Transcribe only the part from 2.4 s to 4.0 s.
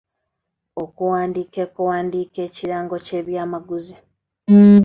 ekirango ky’ebyamaguzi